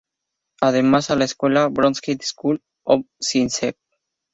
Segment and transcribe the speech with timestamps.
[0.61, 3.75] Asistió a la escuela Bronx High School of Science.